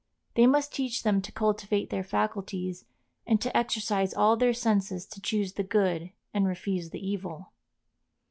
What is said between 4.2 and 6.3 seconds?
their senses to choose the good